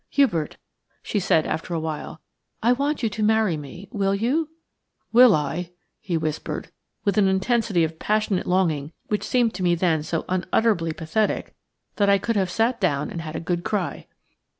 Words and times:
"Hubert," 0.09 0.57
she 1.03 1.19
said 1.19 1.45
after 1.45 1.75
a 1.75 1.79
while, 1.79 2.21
"I 2.63 2.71
want 2.71 3.03
you 3.03 3.09
to 3.09 3.21
marry 3.21 3.55
me. 3.55 3.87
Will 3.91 4.15
you?" 4.15 4.49
"Will 5.13 5.35
I?" 5.35 5.73
he 5.99 6.17
whispered, 6.17 6.71
with 7.05 7.19
an 7.19 7.27
intensity 7.27 7.83
of 7.83 7.99
passionate 7.99 8.47
longing 8.47 8.93
which 9.09 9.23
seemed 9.23 9.53
to 9.53 9.61
me 9.63 9.75
then 9.75 10.01
so 10.01 10.25
unutterably 10.27 10.91
pathetic 10.93 11.53
that 11.97 12.09
I 12.09 12.17
could 12.17 12.35
have 12.35 12.49
sat 12.49 12.81
down 12.81 13.11
and 13.11 13.21
had 13.21 13.35
a 13.35 13.39
good 13.39 13.63
cry. 13.63 14.07